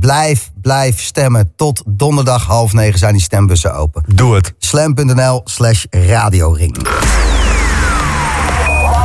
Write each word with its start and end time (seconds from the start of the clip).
blijf, 0.00 0.50
blijf 0.54 1.00
stemmen. 1.00 1.52
Tot 1.56 1.82
donderdag 1.86 2.46
half 2.46 2.72
negen 2.72 2.98
zijn 2.98 3.12
die 3.12 3.22
stembussen 3.22 3.74
open. 3.74 4.02
Doe 4.14 4.34
het. 4.34 4.52
Slam.nl 4.58 5.40
slash 5.44 5.84
radioring. 5.90 6.76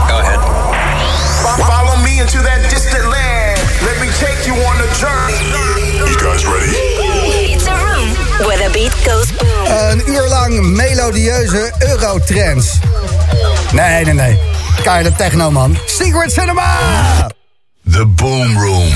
Go 0.08 0.18
ahead. 0.18 0.40
Follow 1.42 2.02
me 2.02 2.10
into 2.10 2.42
that 2.42 2.70
distant 2.70 3.04
land. 3.04 3.60
Let 3.82 4.00
me 4.00 4.10
take 4.20 4.46
you 4.46 4.58
on 4.66 4.76
a 4.76 4.94
journey. 5.00 5.54
You 5.96 6.18
guys 6.18 6.46
ready? 6.46 6.76
It's 7.54 7.68
a 7.68 7.76
room 7.76 8.10
where 8.48 8.58
the 8.64 8.70
beat 8.72 8.94
goes 9.06 9.32
boom. 9.36 9.90
Een 9.90 10.02
uur 10.10 10.28
lang 10.28 10.76
melodieuze 10.76 11.74
Eurotrends. 11.80 12.80
Nee, 13.72 14.04
nee, 14.06 14.14
nee. 14.14 14.38
Keiharde 14.84 15.16
techno, 15.16 15.52
man. 15.52 15.78
Secret 15.86 16.32
Cinema! 16.32 16.78
The 17.92 18.06
Boom 18.06 18.58
Room. 18.58 18.94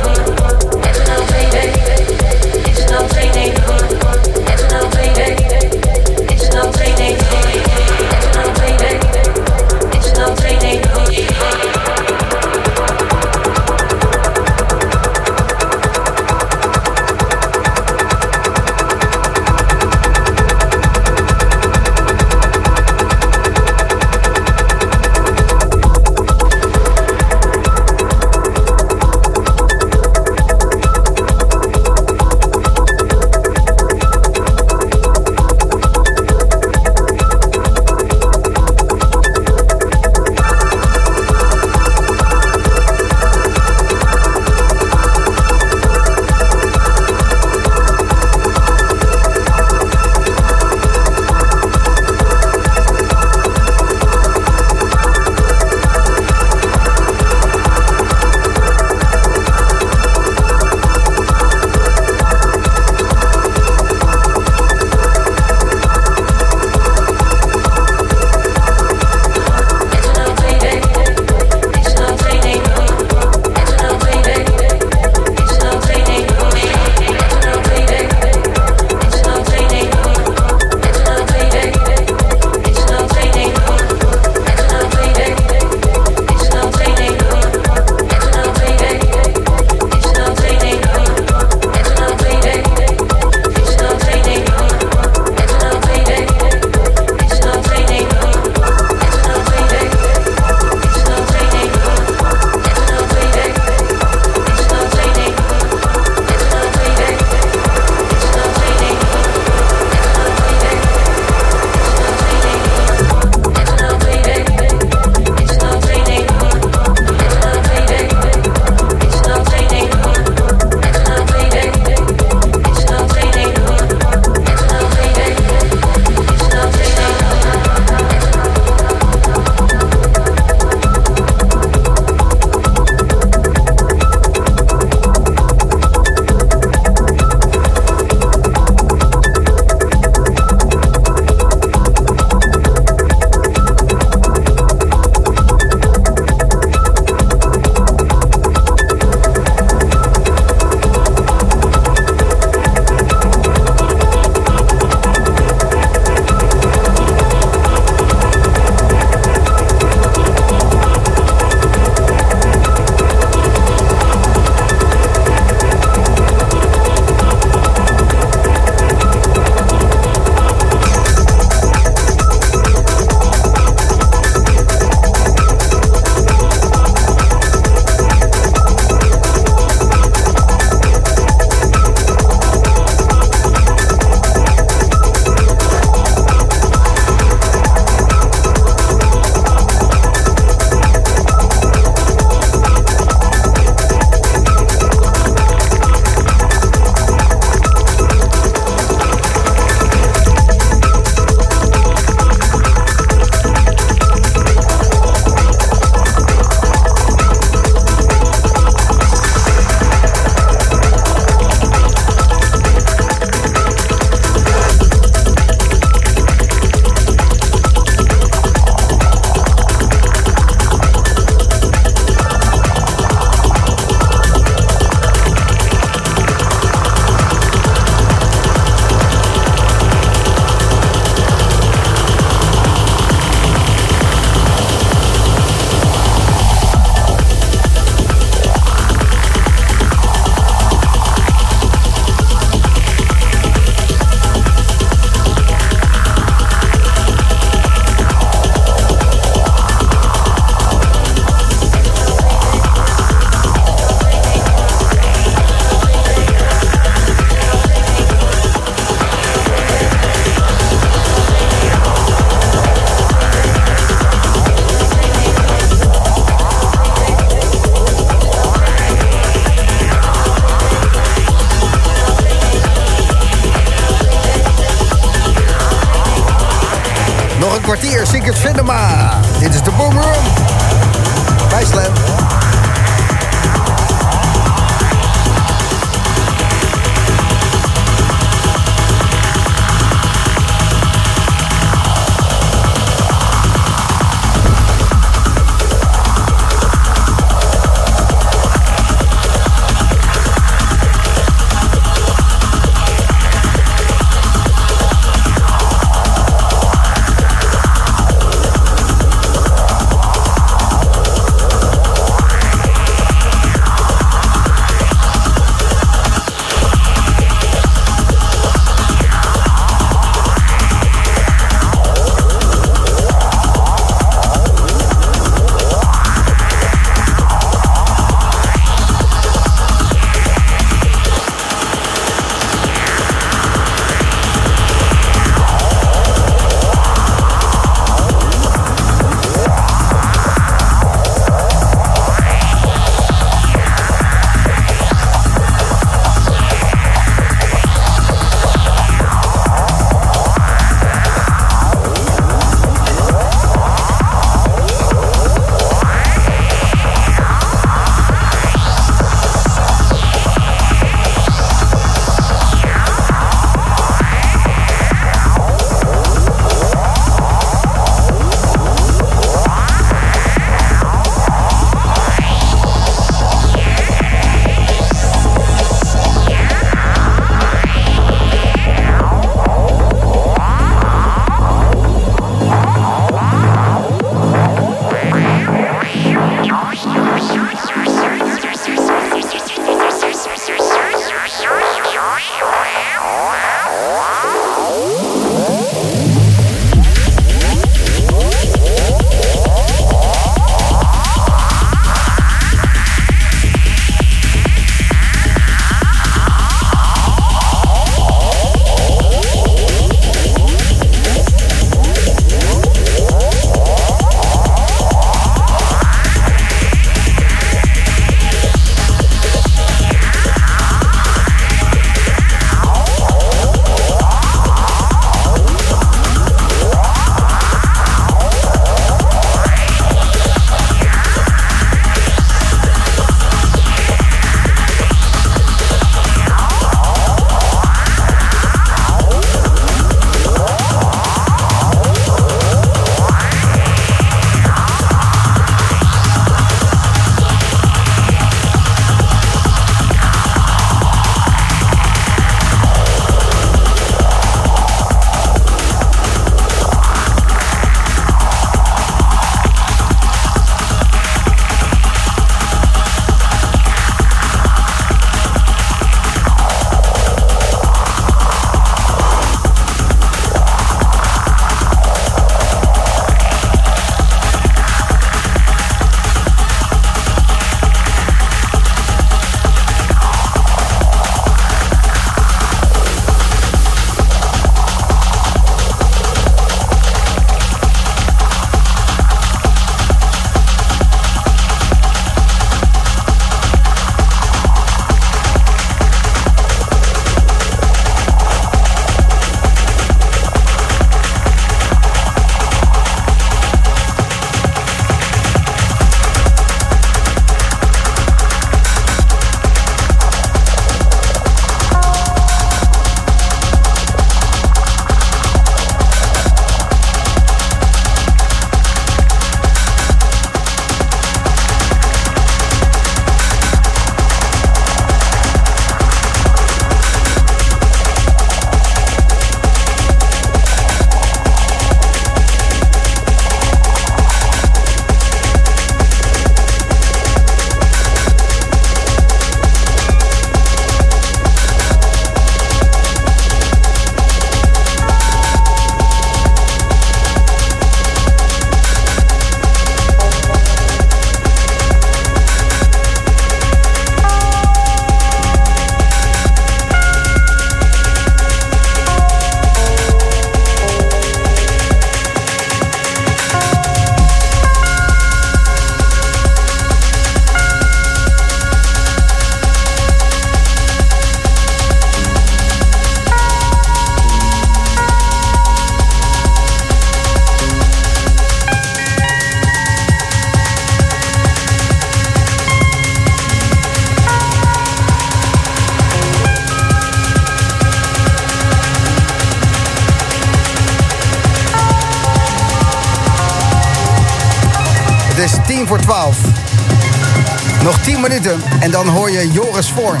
En 598.60 598.70
dan 598.70 598.88
hoor 598.88 599.10
je 599.10 599.30
Joris 599.30 599.70
Voorn. 599.70 600.00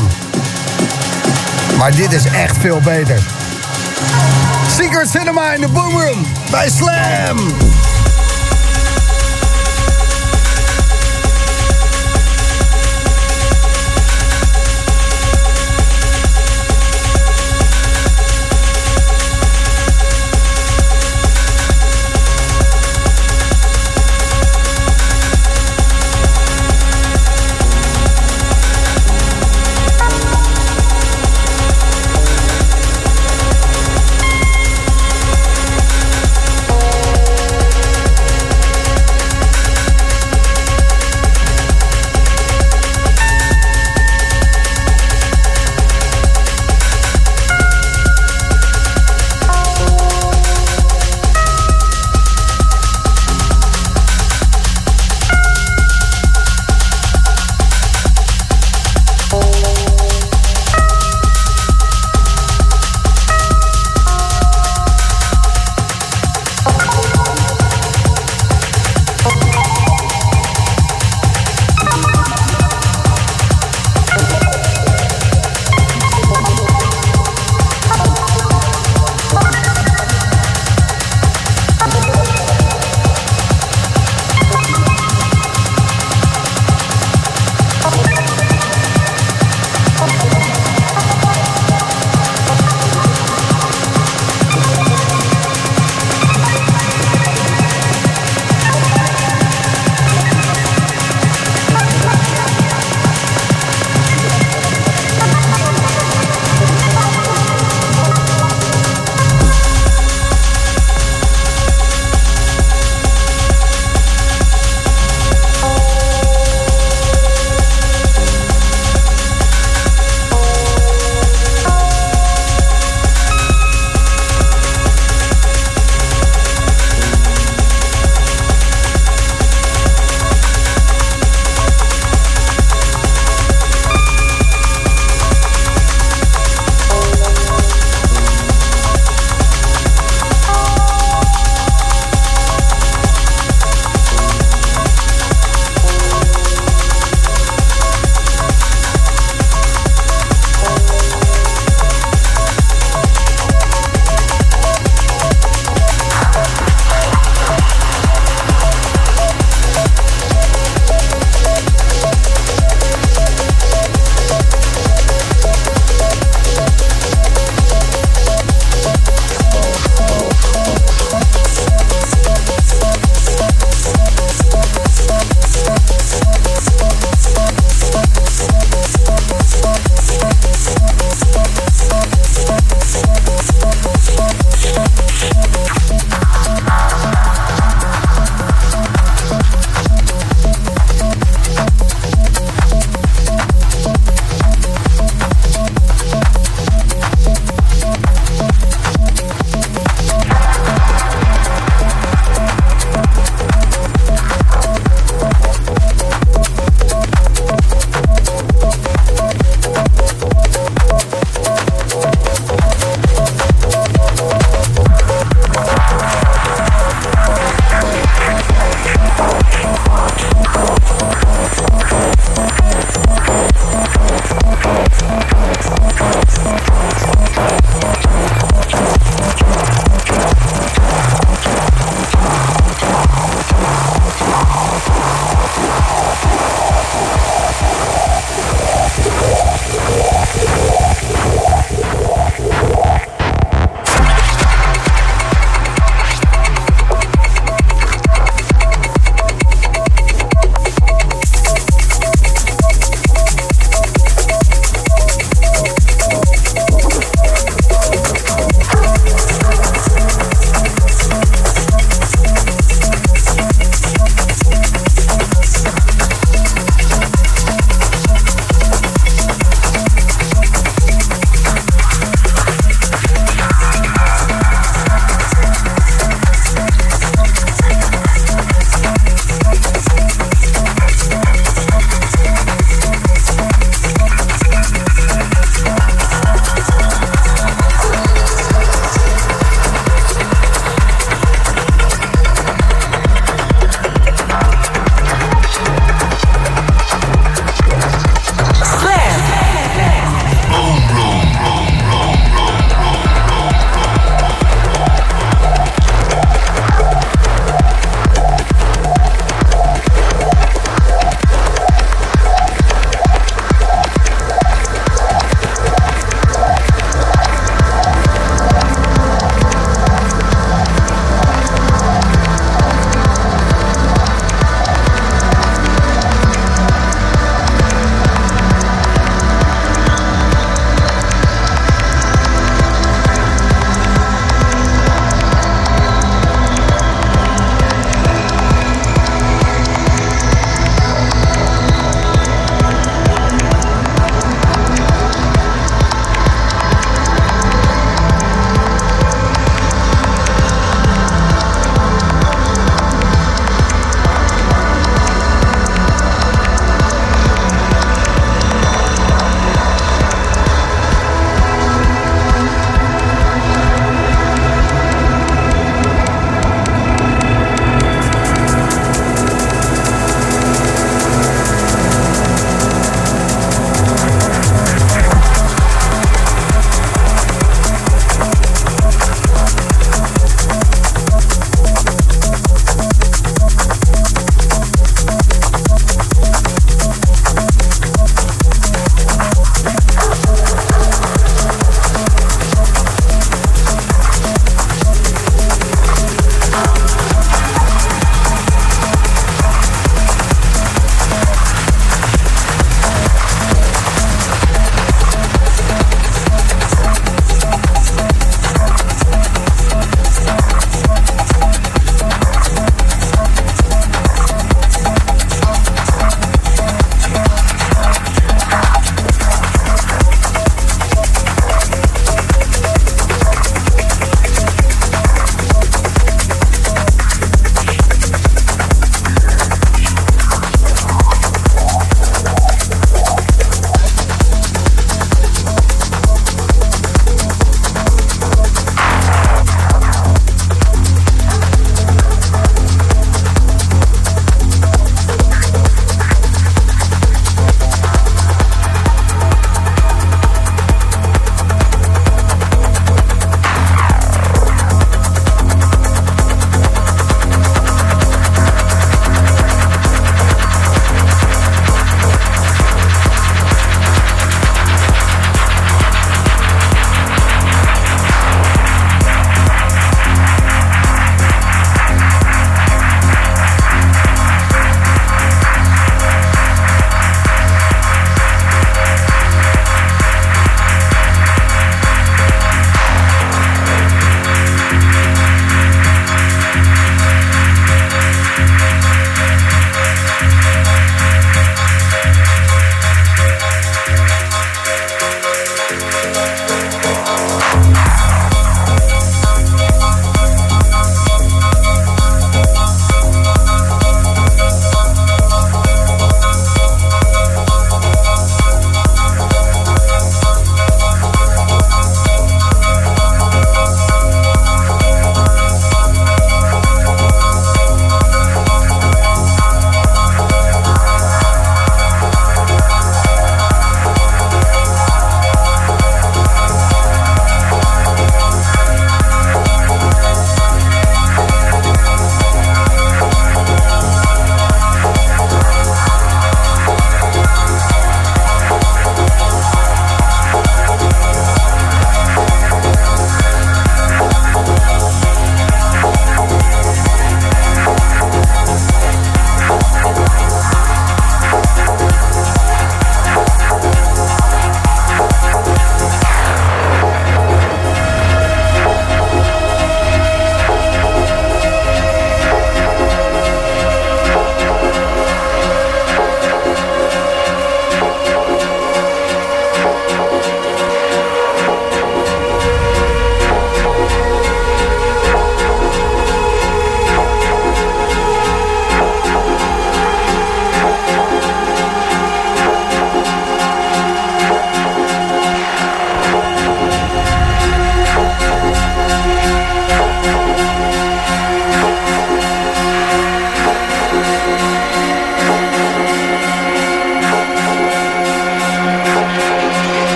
Maar 1.78 1.94
dit 1.96 2.12
is 2.12 2.24
echt 2.24 2.56
veel 2.58 2.80
beter. 2.80 3.26
Secret 4.76 5.10
Cinema 5.10 5.52
in 5.52 5.60
de 5.60 5.68
Boomroom 5.68 6.26
bij 6.50 6.70
Slam. 6.70 7.38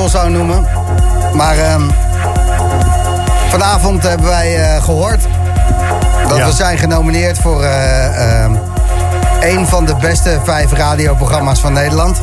Mazzel 0.00 0.20
zou 0.20 0.30
noemen. 0.30 0.66
Maar 1.34 1.58
ehm, 1.58 1.82
vanavond 3.50 4.02
hebben 4.02 4.26
wij 4.26 4.56
eh, 4.56 4.82
gehoord 4.82 5.20
dat 6.28 6.36
Ja. 6.38 6.46
we 6.46 6.52
zijn 6.52 6.78
genomineerd 6.78 7.38
voor 7.38 7.62
eh, 7.62 8.42
ehm, 8.42 8.54
een 9.40 9.66
van 9.66 9.84
de 9.84 9.94
beste 9.94 10.38
vijf 10.44 10.72
radioprogramma's 10.72 11.60
van 11.60 11.72
Nederland. 11.72 12.22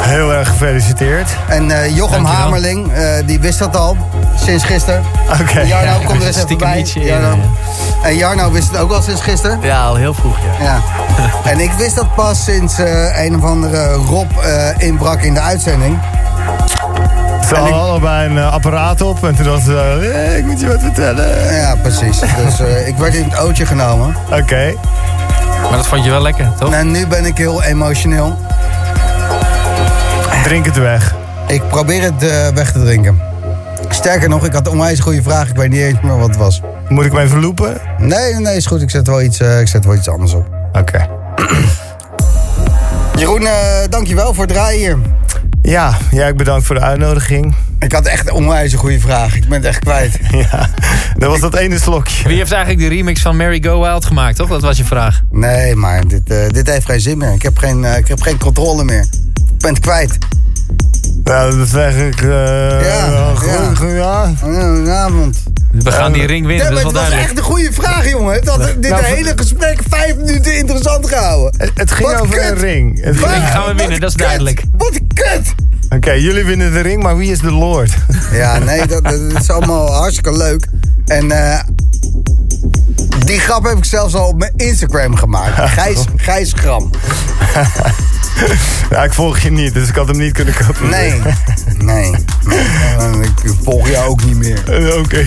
Heel 0.00 0.32
erg 0.32 0.48
gefeliciteerd. 0.48 1.28
En 1.48 1.70
eh, 1.70 1.96
Jochem 1.96 2.12
Dankjewel. 2.22 2.42
Hamerling, 2.42 2.92
eh, 2.92 3.02
die 3.26 3.40
wist 3.40 3.58
dat 3.58 3.76
al 3.76 3.96
sinds 4.44 4.64
gisteren. 4.64 5.02
Oké. 5.40 5.60
Jarno, 5.60 5.98
kom 6.06 6.20
er 6.20 6.26
eens 6.26 6.36
even 6.36 6.40
Stiekem 6.40 6.68
bij. 6.70 6.86
in, 6.94 7.02
ja. 7.02 7.34
En 8.02 8.16
Jarno 8.16 8.50
wist 8.50 8.70
het 8.70 8.80
ook 8.80 8.92
al 8.92 9.02
sinds 9.02 9.20
gisteren. 9.20 9.58
Ja, 9.62 9.84
al 9.86 9.94
heel 9.94 10.14
vroeg, 10.14 10.36
ja. 10.58 10.64
Ja. 10.64 10.80
En 11.50 11.60
ik 11.60 11.72
wist 11.72 11.94
dat 11.96 12.14
pas 12.14 12.44
sinds 12.44 12.78
eh, 12.78 13.24
een 13.24 13.36
of 13.36 13.44
andere 13.44 13.92
Rob 13.92 14.30
eh, 14.42 14.86
inbrak 14.88 15.20
in 15.20 15.34
de 15.34 15.40
uitzending. 15.40 15.98
Ze 17.48 17.54
hadden 17.54 17.80
allebei 17.80 18.30
een 18.30 18.38
eh, 18.38 18.52
apparaat 18.52 19.00
op 19.00 19.24
en 19.24 19.34
toen 19.34 19.44
dachten 19.44 19.64
ze, 19.64 20.10
eh, 20.12 20.36
ik 20.36 20.44
moet 20.44 20.60
je 20.60 20.66
wat 20.66 20.80
vertellen. 20.80 21.54
Ja, 21.54 21.76
precies. 21.82 22.20
Dus 22.20 22.60
eh, 22.60 22.88
ik 22.88 22.96
werd 22.96 23.14
in 23.14 23.24
het 23.24 23.38
ootje 23.38 23.66
genomen. 23.66 24.16
Oké. 24.30 24.74
Maar 25.62 25.76
dat 25.76 25.86
vond 25.86 26.04
je 26.04 26.10
wel 26.10 26.22
lekker, 26.22 26.52
toch? 26.58 26.72
En 26.72 26.90
nu 26.90 27.06
ben 27.06 27.24
ik 27.24 27.36
heel 27.36 27.62
emotioneel. 27.62 28.38
Drink 30.42 30.64
het 30.64 30.76
weg. 30.76 31.14
Ik 31.46 31.68
probeer 31.68 32.02
het 32.02 32.52
weg 32.54 32.72
te 32.72 32.80
drinken. 32.80 33.20
Sterker 33.88 34.28
nog, 34.28 34.46
ik 34.46 34.52
had 34.52 34.66
een 34.66 34.72
onwijs 34.72 35.00
goede 35.00 35.22
vraag. 35.22 35.48
Ik 35.48 35.56
weet 35.56 35.70
niet 35.70 35.80
eens 35.80 36.00
meer 36.02 36.18
wat 36.18 36.28
het 36.28 36.36
was. 36.36 36.60
Moet 36.88 37.04
ik 37.04 37.12
hem 37.12 37.20
even 37.20 37.40
lopen? 37.40 37.80
Nee, 37.98 38.32
nee, 38.32 38.40
nee, 38.40 38.56
is 38.56 38.66
goed. 38.66 38.82
Ik 38.82 38.90
zet 38.90 39.06
wel 39.06 39.22
iets, 39.22 39.40
eh, 39.40 39.60
ik 39.60 39.68
zet 39.68 39.84
wel 39.84 39.94
iets 39.94 40.08
anders 40.08 40.32
op. 40.32 40.46
Oké. 40.72 41.08
Jeroen, 43.16 43.46
eh 43.46 43.52
dankjewel 43.88 44.34
voor 44.34 44.44
het 44.44 44.52
draaien 44.52 44.78
hier. 44.78 44.98
Ja, 45.66 45.96
jij 46.10 46.30
ook 46.30 46.36
bedankt 46.36 46.66
voor 46.66 46.74
de 46.74 46.80
uitnodiging. 46.80 47.54
Ik 47.78 47.92
had 47.92 48.06
echt 48.06 48.26
een 48.28 48.32
onwijs 48.32 48.72
een 48.72 48.78
goede 48.78 49.00
vraag. 49.00 49.36
Ik 49.36 49.48
ben 49.48 49.52
het 49.58 49.64
echt 49.64 49.78
kwijt. 49.78 50.18
Ja, 50.50 50.68
dat 51.18 51.30
was 51.30 51.40
dat 51.40 51.54
ene 51.54 51.78
slokje. 51.78 52.28
Wie 52.28 52.36
heeft 52.36 52.52
eigenlijk 52.52 52.82
de 52.88 52.94
remix 52.94 53.20
van 53.22 53.36
Mary 53.36 53.62
Go 53.62 53.80
Wild 53.80 54.04
gemaakt, 54.04 54.36
toch? 54.36 54.48
Dat 54.48 54.62
was 54.62 54.76
je 54.76 54.84
vraag. 54.84 55.22
Nee, 55.30 55.74
maar 55.76 56.06
dit, 56.08 56.30
eh, 56.30 56.48
dit 56.48 56.66
heeft 56.70 56.86
geen 56.86 57.00
zin 57.00 57.18
meer. 57.18 57.32
Ik 57.32 57.42
heb 57.42 57.58
geen, 57.58 57.84
eh, 57.84 57.96
ik 57.96 58.08
heb 58.08 58.20
geen 58.20 58.38
controle 58.38 58.84
meer. 58.84 59.06
Ik 59.34 59.58
ben 59.58 59.70
het 59.74 59.82
kwijt. 59.82 60.18
Nou, 61.24 61.56
dat 61.58 61.66
is 61.66 61.74
eigenlijk... 61.74 62.20
eh 62.22 62.28
Ja, 62.86 63.10
wel 63.10 63.36
goed, 63.76 63.90
ja. 63.90 64.32
Goedenavond. 64.42 65.42
We 65.72 65.92
gaan 65.92 66.12
die 66.12 66.26
ring 66.26 66.46
winnen, 66.46 66.64
Ja, 66.64 66.70
dat 66.70 66.78
is 66.78 66.84
wel 66.84 66.92
het 66.92 67.00
was 67.00 67.08
duidelijk. 67.08 67.28
echt 67.28 67.38
een 67.38 67.44
goede 67.52 67.72
vraag, 67.72 68.10
jongen. 68.10 68.46
Had 68.48 68.74
dit 68.80 68.90
Nou, 68.90 69.04
hele 69.04 69.32
gesprek 69.36 69.80
vijf 69.88 70.16
minuten 70.16 70.56
interessant 70.56 71.08
gehouden. 71.08 71.54
Het, 71.60 71.70
het 71.74 71.90
ging 71.90 72.08
Wat 72.10 72.20
over 72.20 72.34
ring. 72.64 73.04
Het 73.04 73.16
ring 73.16 73.48
gaan 73.48 73.66
we 73.66 73.74
winnen, 73.74 74.00
dat 74.00 74.10
is 74.10 74.16
duidelijk. 74.16 74.62
Wat 74.76 75.00
kut. 75.14 75.54
Oké, 75.88 76.12
jullie 76.12 76.44
winnen 76.44 76.72
de 76.72 76.80
ring, 76.80 77.02
maar 77.02 77.16
wie 77.16 77.30
is 77.30 77.38
de 77.38 77.52
Lord? 77.52 77.90
Ja, 78.32 78.58
nee, 78.58 78.86
dat, 78.86 79.04
dat 79.04 79.40
is 79.40 79.50
allemaal 79.50 79.92
hartstikke 79.92 80.36
leuk. 80.36 80.68
En 81.06 81.30
eh, 81.30 81.60
die 83.18 83.38
grap 83.38 83.64
heb 83.64 83.76
ik 83.76 83.84
zelfs 83.84 84.14
al 84.14 84.28
op 84.28 84.38
mijn 84.38 84.52
Instagram 84.56 85.16
gemaakt. 85.16 85.70
Gijs, 85.70 86.04
Gijs 86.16 86.52
Gram. 86.56 86.90
ja, 88.90 89.04
ik 89.04 89.12
volg 89.12 89.38
je 89.38 89.50
niet, 89.50 89.74
dus 89.74 89.88
ik 89.88 89.94
had 89.94 90.08
hem 90.08 90.18
niet 90.18 90.32
kunnen 90.32 90.54
kopen. 90.54 90.90
Nee, 90.90 91.20
nee. 91.78 92.10
nee. 92.44 93.30
Ik 93.42 93.54
volg 93.62 93.88
jou 93.88 94.08
ook 94.08 94.24
niet 94.24 94.36
meer. 94.36 94.88
Eh, 94.88 94.98
Oké. 94.98 95.26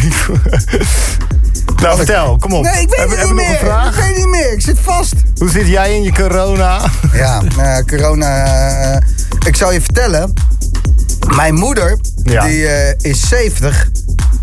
Nou, 1.81 1.95
vertel, 1.97 2.37
kom 2.37 2.53
op. 2.53 2.63
Nee, 2.63 2.81
ik 2.81 2.89
weet 2.89 2.99
heb, 2.99 3.09
het 3.09 3.17
heb 3.19 3.27
niet 3.27 3.27
je 3.27 3.33
nog 3.33 3.45
meer. 3.45 3.49
een 3.59 3.65
vraag? 3.65 3.87
Ik 3.89 3.95
weet 4.03 4.07
het 4.07 4.17
niet 4.17 4.27
meer. 4.27 4.51
Ik 4.51 4.61
zit 4.61 4.77
vast. 4.81 5.13
Hoe 5.37 5.49
zit 5.49 5.67
jij 5.67 5.95
in 5.95 6.03
je 6.03 6.11
corona? 6.13 6.81
Ja, 7.13 7.41
ja, 7.57 7.83
corona. 7.83 8.45
eh, 8.93 9.01
ik 9.47 9.55
zal 9.55 9.71
je 9.71 9.81
vertellen. 9.81 10.33
Mijn 11.35 11.53
moeder, 11.55 11.97
Ja. 12.23 12.45
die 12.45 12.67
eh, 12.67 13.11
is 13.11 13.27
70. 13.27 13.89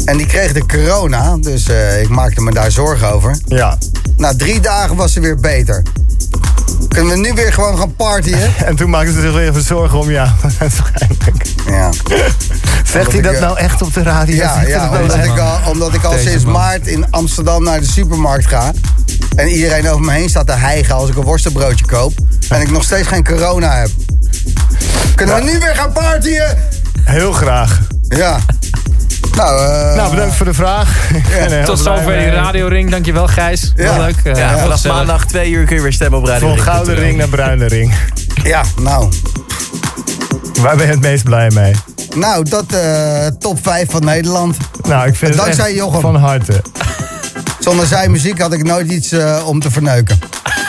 En 0.04 0.16
die 0.16 0.26
kreeg 0.26 0.52
de 0.52 0.66
corona. 0.66 1.36
Dus 1.36 1.68
eh, 1.68 2.00
ik 2.02 2.08
maakte 2.08 2.40
me 2.40 2.52
daar 2.52 2.70
zorgen 2.70 3.12
over. 3.12 3.36
Ja. 3.46 3.78
Na 4.16 4.34
drie 4.36 4.60
dagen 4.60 4.96
was 4.96 5.12
ze 5.12 5.20
weer 5.20 5.36
beter. 5.40 5.82
Kunnen 6.94 7.12
we 7.12 7.28
nu 7.28 7.32
weer 7.32 7.52
gewoon 7.52 7.78
gaan 7.78 7.94
partyen? 7.96 8.52
En 8.66 8.76
toen 8.76 8.90
maakten 8.90 9.14
ze 9.14 9.20
zich 9.20 9.32
weer 9.32 9.48
even 9.48 9.62
zorgen 9.62 9.98
om 9.98 10.10
jou. 10.10 10.28
Waarschijnlijk. 10.58 11.46
Ja, 11.66 11.90
Zegt 12.84 13.12
hij 13.12 13.20
dat 13.20 13.34
eh, 13.34 13.40
nou 13.40 13.58
echt 13.58 13.82
op 13.82 13.94
de 13.94 14.02
radio? 14.02 14.36
ja, 14.36 14.62
ja 14.66 15.00
omdat, 15.00 15.24
ik 15.24 15.38
al, 15.38 15.70
omdat 15.70 15.94
ik 15.94 16.04
al 16.04 16.18
sinds 16.18 16.44
maart 16.44 16.86
in 16.86 17.10
Amsterdam 17.10 17.62
naar 17.62 17.80
de 17.80 17.86
supermarkt 17.86 18.46
ga. 18.46 18.72
En 19.36 19.48
iedereen 19.48 19.88
over 19.88 20.04
me 20.04 20.12
heen 20.12 20.28
staat 20.28 20.46
te 20.46 20.52
hijgen 20.52 20.94
als 20.94 21.08
ik 21.10 21.16
een 21.16 21.22
worstenbroodje 21.22 21.86
koop. 21.86 22.12
En 22.48 22.60
ik 22.60 22.70
nog 22.70 22.84
steeds 22.84 23.08
geen 23.08 23.24
corona 23.24 23.76
heb. 23.76 23.90
Kunnen 25.14 25.34
we 25.34 25.42
nu 25.42 25.58
weer 25.58 25.74
gaan 25.76 25.92
partyen? 25.92 26.58
Heel 27.00 27.32
graag. 27.32 27.80
Ja. 28.08 28.38
Nou, 29.36 29.60
eh, 29.64 29.94
Nou, 29.96 30.10
bedankt 30.10 30.34
voor 30.34 30.46
de 30.46 30.54
vraag. 30.54 31.08
Heel 31.12 31.64
Tot 31.64 31.78
zover 31.78 32.18
die 32.18 32.28
radioring. 32.30 32.90
Dankjewel 32.90 33.26
Gijs. 33.26 33.72
Ja. 33.76 33.84
Wel 33.96 33.98
leuk. 34.06 34.16
eh, 34.24 34.34
Ja, 34.34 34.48
heel 34.48 34.58
vanaf 34.58 34.72
gezellig. 34.72 34.96
maandag 34.96 35.26
twee 35.26 35.50
uur 35.50 35.64
kun 35.66 35.76
je 35.76 35.82
weer 35.82 35.92
stemmen 35.92 36.18
op 36.18 36.26
Radio 36.26 36.46
Van 36.46 36.56
Ring. 36.56 36.62
gouden 36.68 36.94
ring 36.94 37.16
naar 37.18 37.28
bruine 37.28 37.66
ring. 37.66 37.94
Ja, 38.42 38.62
nou. 38.80 39.08
Waar 40.60 40.76
ben 40.76 40.86
je 40.86 40.92
het 40.92 41.00
meest 41.00 41.24
blij 41.24 41.50
mee? 41.54 41.74
Nou, 42.14 42.44
dat 42.48 42.64
eh, 42.72 43.26
top 43.38 43.58
5 43.62 43.90
van 43.90 44.04
Nederland. 44.04 44.56
Nou, 44.88 45.06
ik 45.08 45.14
vind 45.14 45.34
het 45.34 45.40
Dankzij 45.44 45.66
echt 45.66 45.74
Jochem. 45.76 46.00
van 46.00 46.16
harte. 46.16 46.62
Zonder 47.58 47.86
zijn 47.86 48.10
muziek 48.10 48.40
had 48.40 48.52
ik 48.52 48.62
nooit 48.64 48.90
iets 48.90 49.12
eh, 49.12 49.42
om 49.46 49.60
te 49.60 49.70
verneuken. 49.70 50.18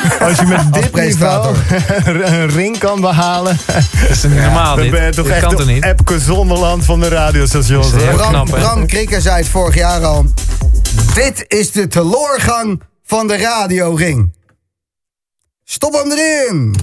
Als 0.28 0.38
je 0.38 0.46
met 0.46 0.74
dit 0.74 0.96
niveau 0.96 1.56
een 2.06 2.50
ring 2.50 2.78
kan 2.78 3.02
behalen... 3.02 3.58
Dat 3.66 4.10
is 4.10 4.24
niet 4.24 4.42
normaal 4.50 4.76
dan 4.76 4.90
ben 4.90 5.06
je 5.06 5.12
toch 5.12 5.26
dit 5.26 5.34
echt 5.34 5.42
kan 5.42 5.52
toch 5.52 5.62
op 5.62 5.68
niet? 5.68 5.84
Epke 5.84 6.20
Zonderland 6.20 6.86
van 6.86 7.00
de 7.00 7.08
radiostations. 7.08 7.86
Is 7.86 7.92
hoor. 7.92 8.02
heel 8.02 8.16
Bram, 8.16 8.30
knap, 8.30 8.52
hè? 8.52 8.60
Bram 8.60 8.88
Krikker 8.88 9.22
zei 9.22 9.38
het 9.38 9.48
vorig 9.48 9.76
jaar 9.76 10.04
al. 10.04 10.26
Dit 11.14 11.46
is 11.48 11.72
de 11.72 11.88
teloorgang 11.88 12.82
van 13.04 13.28
de 13.28 13.38
radioring. 13.38 14.34
Stop 15.64 15.94
hem 15.94 16.12
erin! 16.12 16.76